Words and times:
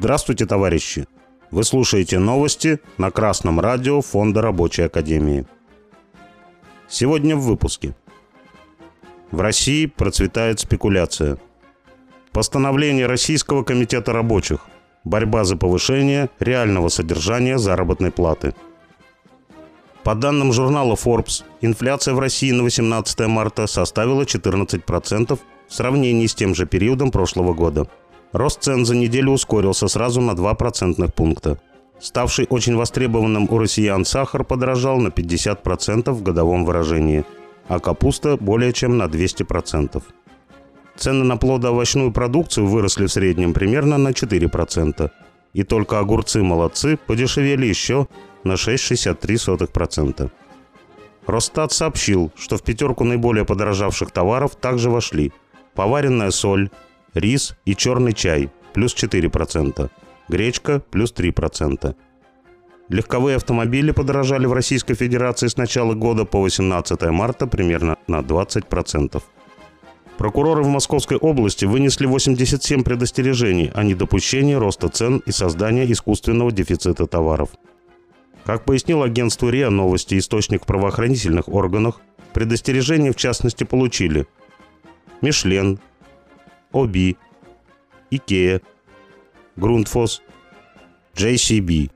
Здравствуйте, 0.00 0.46
товарищи! 0.46 1.06
Вы 1.50 1.62
слушаете 1.62 2.18
новости 2.18 2.80
на 2.96 3.10
Красном 3.10 3.60
радио 3.60 4.00
Фонда 4.00 4.40
Рабочей 4.40 4.84
Академии. 4.84 5.44
Сегодня 6.88 7.36
в 7.36 7.40
выпуске. 7.40 7.94
В 9.30 9.42
России 9.42 9.84
процветает 9.84 10.58
спекуляция. 10.58 11.36
Постановление 12.32 13.04
Российского 13.04 13.62
комитета 13.62 14.14
рабочих. 14.14 14.64
Борьба 15.04 15.44
за 15.44 15.56
повышение 15.58 16.30
реального 16.38 16.88
содержания 16.88 17.58
заработной 17.58 18.10
платы. 18.10 18.54
По 20.02 20.14
данным 20.14 20.54
журнала 20.54 20.94
Forbes, 20.94 21.44
инфляция 21.60 22.14
в 22.14 22.20
России 22.20 22.52
на 22.52 22.62
18 22.62 23.20
марта 23.26 23.66
составила 23.66 24.22
14% 24.22 25.38
в 25.68 25.74
сравнении 25.74 26.26
с 26.26 26.34
тем 26.34 26.54
же 26.54 26.64
периодом 26.64 27.10
прошлого 27.10 27.52
года– 27.52 27.86
Рост 28.32 28.62
цен 28.62 28.84
за 28.84 28.94
неделю 28.96 29.32
ускорился 29.32 29.88
сразу 29.88 30.20
на 30.20 30.34
2 30.34 30.54
процентных 30.54 31.12
пункта. 31.12 31.58
Ставший 31.98 32.46
очень 32.48 32.76
востребованным 32.76 33.48
у 33.50 33.58
россиян 33.58 34.04
сахар 34.04 34.44
подорожал 34.44 34.98
на 34.98 35.08
50% 35.08 36.10
в 36.12 36.22
годовом 36.22 36.64
выражении, 36.64 37.24
а 37.68 37.78
капуста 37.78 38.36
более 38.36 38.72
чем 38.72 38.98
на 38.98 39.04
200%. 39.04 40.02
Цены 40.96 41.24
на 41.24 41.36
плодоовощную 41.36 42.12
продукцию 42.12 42.66
выросли 42.66 43.06
в 43.06 43.12
среднем 43.12 43.52
примерно 43.52 43.98
на 43.98 44.10
4%, 44.10 45.10
и 45.52 45.62
только 45.62 45.98
огурцы-молодцы 45.98 46.96
подешевели 46.96 47.66
еще 47.66 48.06
на 48.44 48.52
6,63%. 48.52 50.30
Росстат 51.26 51.72
сообщил, 51.72 52.32
что 52.36 52.56
в 52.56 52.62
пятерку 52.62 53.04
наиболее 53.04 53.44
подорожавших 53.44 54.10
товаров 54.10 54.56
также 54.56 54.88
вошли 54.88 55.32
поваренная 55.74 56.30
соль, 56.30 56.70
рис 57.14 57.56
и 57.64 57.74
черный 57.74 58.12
чай 58.12 58.50
плюс 58.72 58.94
4%, 58.94 59.90
гречка 60.28 60.80
плюс 60.90 61.12
3%. 61.12 61.94
Легковые 62.88 63.36
автомобили 63.36 63.92
подорожали 63.92 64.46
в 64.46 64.52
Российской 64.52 64.94
Федерации 64.94 65.46
с 65.46 65.56
начала 65.56 65.94
года 65.94 66.24
по 66.24 66.40
18 66.40 67.02
марта 67.10 67.46
примерно 67.46 67.98
на 68.08 68.20
20%. 68.20 69.22
Прокуроры 70.18 70.62
в 70.62 70.68
Московской 70.68 71.16
области 71.16 71.64
вынесли 71.64 72.06
87 72.06 72.82
предостережений 72.82 73.70
о 73.72 73.84
недопущении 73.84 74.54
роста 74.54 74.88
цен 74.88 75.22
и 75.24 75.30
создания 75.30 75.90
искусственного 75.90 76.52
дефицита 76.52 77.06
товаров. 77.06 77.50
Как 78.44 78.64
пояснил 78.64 79.02
агентству 79.02 79.48
РИА 79.48 79.70
Новости 79.70 80.18
источник 80.18 80.64
в 80.64 80.66
правоохранительных 80.66 81.48
органах, 81.48 82.00
предостережения 82.32 83.12
в 83.12 83.16
частности 83.16 83.64
получили 83.64 84.26
Мишлен, 85.22 85.78
Оби, 86.72 87.16
Икея, 88.10 88.60
Грунтфос, 89.56 90.22
JCB. 91.14 91.90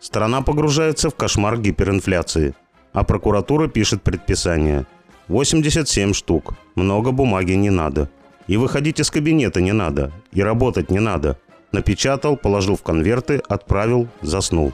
Страна 0.00 0.42
погружается 0.42 1.10
в 1.10 1.14
кошмар 1.14 1.58
гиперинфляции, 1.58 2.54
а 2.92 3.04
прокуратура 3.04 3.68
пишет 3.68 4.02
предписание. 4.02 4.86
87 5.28 6.14
штук, 6.14 6.54
много 6.74 7.12
бумаги 7.12 7.52
не 7.52 7.70
надо. 7.70 8.10
И 8.46 8.56
выходить 8.56 8.98
из 8.98 9.10
кабинета 9.10 9.60
не 9.60 9.72
надо, 9.72 10.10
и 10.32 10.42
работать 10.42 10.90
не 10.90 11.00
надо. 11.00 11.38
Напечатал, 11.70 12.36
положил 12.36 12.76
в 12.76 12.82
конверты, 12.82 13.42
отправил, 13.48 14.08
заснул. 14.22 14.72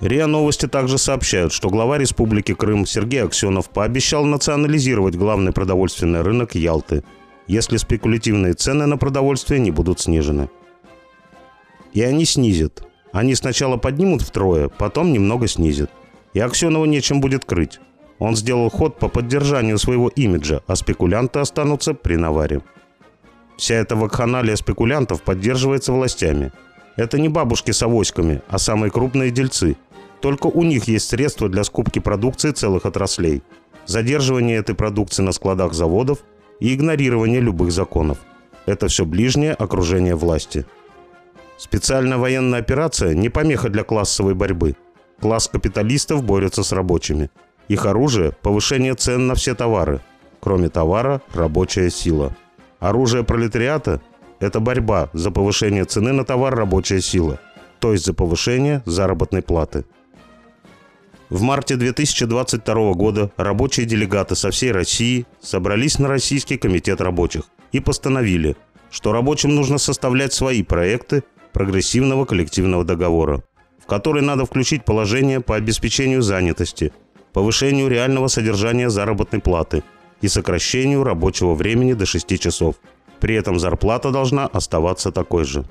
РИА 0.00 0.26
Новости 0.26 0.66
также 0.66 0.96
сообщают, 0.96 1.52
что 1.52 1.68
глава 1.68 1.98
Республики 1.98 2.54
Крым 2.54 2.86
Сергей 2.86 3.22
Аксенов 3.22 3.68
пообещал 3.68 4.24
национализировать 4.24 5.14
главный 5.14 5.52
продовольственный 5.52 6.22
рынок 6.22 6.54
Ялты, 6.54 7.04
если 7.46 7.76
спекулятивные 7.76 8.54
цены 8.54 8.86
на 8.86 8.96
продовольствие 8.96 9.60
не 9.60 9.70
будут 9.70 10.00
снижены. 10.00 10.48
И 11.92 12.00
они 12.00 12.24
снизят. 12.24 12.82
Они 13.12 13.34
сначала 13.34 13.76
поднимут 13.76 14.22
втрое, 14.22 14.68
потом 14.68 15.12
немного 15.12 15.46
снизят. 15.48 15.90
И 16.32 16.40
Аксенову 16.40 16.86
нечем 16.86 17.20
будет 17.20 17.44
крыть. 17.44 17.78
Он 18.18 18.36
сделал 18.36 18.70
ход 18.70 18.98
по 18.98 19.08
поддержанию 19.08 19.76
своего 19.76 20.08
имиджа, 20.08 20.62
а 20.66 20.76
спекулянты 20.76 21.40
останутся 21.40 21.92
при 21.92 22.16
наваре. 22.16 22.62
Вся 23.58 23.74
эта 23.74 23.96
вакханалия 23.96 24.56
спекулянтов 24.56 25.22
поддерживается 25.22 25.92
властями. 25.92 26.52
Это 26.96 27.18
не 27.18 27.28
бабушки 27.28 27.72
с 27.72 27.82
авоськами, 27.82 28.40
а 28.48 28.58
самые 28.58 28.90
крупные 28.90 29.30
дельцы– 29.30 29.76
только 30.20 30.46
у 30.46 30.62
них 30.62 30.84
есть 30.84 31.08
средства 31.08 31.48
для 31.48 31.64
скупки 31.64 31.98
продукции 31.98 32.50
целых 32.50 32.86
отраслей, 32.86 33.42
задерживания 33.86 34.58
этой 34.58 34.74
продукции 34.74 35.22
на 35.22 35.32
складах 35.32 35.72
заводов 35.72 36.18
и 36.60 36.74
игнорирования 36.74 37.40
любых 37.40 37.72
законов. 37.72 38.18
Это 38.66 38.88
все 38.88 39.04
ближнее 39.04 39.54
окружение 39.54 40.14
власти. 40.14 40.66
Специальная 41.56 42.18
военная 42.18 42.60
операция 42.60 43.14
не 43.14 43.28
помеха 43.28 43.68
для 43.68 43.82
классовой 43.82 44.34
борьбы. 44.34 44.76
Класс 45.20 45.48
капиталистов 45.48 46.22
борется 46.24 46.62
с 46.62 46.72
рабочими. 46.72 47.30
Их 47.68 47.84
оружие– 47.86 48.32
повышение 48.42 48.94
цен 48.94 49.26
на 49.26 49.34
все 49.34 49.54
товары. 49.54 50.00
Кроме 50.40 50.68
товара– 50.68 51.20
рабочая 51.34 51.90
сила. 51.90 52.34
Оружие 52.78 53.24
пролетариата– 53.24 54.00
это 54.40 54.60
борьба 54.60 55.10
за 55.12 55.30
повышение 55.30 55.84
цены 55.84 56.12
на 56.12 56.24
товар 56.24 56.54
рабочая 56.54 57.02
сила, 57.02 57.38
то 57.78 57.92
есть 57.92 58.06
за 58.06 58.14
повышение 58.14 58.82
заработной 58.86 59.42
платы. 59.42 59.84
В 61.30 61.42
марте 61.42 61.76
2022 61.76 62.94
года 62.94 63.30
рабочие 63.36 63.86
делегаты 63.86 64.34
со 64.34 64.50
всей 64.50 64.72
России 64.72 65.26
собрались 65.40 66.00
на 66.00 66.08
Российский 66.08 66.56
комитет 66.56 67.00
рабочих 67.00 67.44
и 67.70 67.78
постановили, 67.78 68.56
что 68.90 69.12
рабочим 69.12 69.54
нужно 69.54 69.78
составлять 69.78 70.32
свои 70.32 70.64
проекты 70.64 71.22
прогрессивного 71.52 72.24
коллективного 72.24 72.84
договора, 72.84 73.44
в 73.78 73.86
который 73.86 74.22
надо 74.22 74.44
включить 74.44 74.84
положение 74.84 75.40
по 75.40 75.54
обеспечению 75.54 76.22
занятости, 76.22 76.92
повышению 77.32 77.86
реального 77.86 78.26
содержания 78.26 78.90
заработной 78.90 79.40
платы 79.40 79.84
и 80.20 80.26
сокращению 80.26 81.04
рабочего 81.04 81.54
времени 81.54 81.92
до 81.92 82.06
6 82.06 82.40
часов. 82.40 82.74
При 83.20 83.36
этом 83.36 83.60
зарплата 83.60 84.10
должна 84.10 84.48
оставаться 84.48 85.12
такой 85.12 85.44
же. 85.44 85.64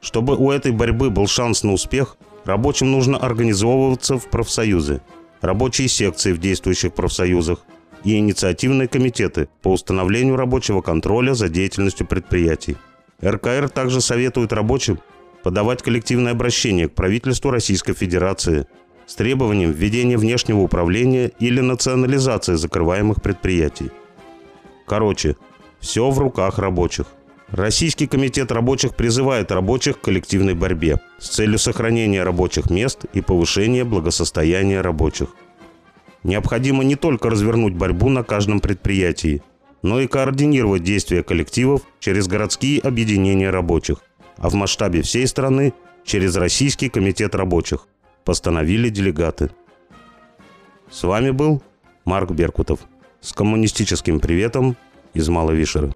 Чтобы 0.00 0.34
у 0.34 0.50
этой 0.50 0.72
борьбы 0.72 1.10
был 1.10 1.26
шанс 1.26 1.62
на 1.62 1.74
успех– 1.74 2.16
Рабочим 2.44 2.90
нужно 2.90 3.18
организовываться 3.18 4.18
в 4.18 4.28
профсоюзы, 4.28 5.00
рабочие 5.40 5.88
секции 5.88 6.32
в 6.32 6.38
действующих 6.38 6.92
профсоюзах 6.92 7.60
и 8.04 8.16
инициативные 8.18 8.88
комитеты 8.88 9.48
по 9.62 9.72
установлению 9.72 10.36
рабочего 10.36 10.80
контроля 10.80 11.34
за 11.34 11.48
деятельностью 11.48 12.06
предприятий. 12.06 12.76
РКР 13.22 13.68
также 13.68 14.00
советует 14.00 14.52
рабочим 14.52 14.98
подавать 15.44 15.82
коллективное 15.82 16.32
обращение 16.32 16.88
к 16.88 16.94
правительству 16.94 17.50
Российской 17.50 17.94
Федерации 17.94 18.66
с 19.06 19.14
требованием 19.14 19.70
введения 19.70 20.16
внешнего 20.16 20.60
управления 20.60 21.30
или 21.38 21.60
национализации 21.60 22.54
закрываемых 22.54 23.22
предприятий. 23.22 23.90
Короче, 24.86 25.36
все 25.80 26.10
в 26.10 26.18
руках 26.18 26.58
рабочих. 26.58 27.06
Российский 27.52 28.06
комитет 28.06 28.50
рабочих 28.50 28.94
призывает 28.96 29.52
рабочих 29.52 30.00
к 30.00 30.04
коллективной 30.04 30.54
борьбе 30.54 31.00
с 31.18 31.28
целью 31.28 31.58
сохранения 31.58 32.22
рабочих 32.22 32.70
мест 32.70 33.04
и 33.12 33.20
повышения 33.20 33.84
благосостояния 33.84 34.80
рабочих. 34.80 35.28
Необходимо 36.22 36.82
не 36.82 36.96
только 36.96 37.28
развернуть 37.28 37.74
борьбу 37.74 38.08
на 38.08 38.24
каждом 38.24 38.60
предприятии, 38.60 39.42
но 39.82 40.00
и 40.00 40.06
координировать 40.06 40.82
действия 40.82 41.22
коллективов 41.22 41.82
через 42.00 42.26
городские 42.26 42.80
объединения 42.80 43.50
рабочих, 43.50 43.98
а 44.38 44.48
в 44.48 44.54
масштабе 44.54 45.02
всей 45.02 45.26
страны 45.26 45.74
через 46.06 46.36
Российский 46.36 46.88
комитет 46.88 47.34
рабочих, 47.34 47.86
постановили 48.24 48.88
делегаты. 48.88 49.50
С 50.90 51.02
вами 51.02 51.30
был 51.32 51.62
Марк 52.06 52.30
Беркутов 52.30 52.80
с 53.20 53.34
коммунистическим 53.34 54.20
приветом 54.20 54.74
из 55.12 55.28
Маловишера. 55.28 55.92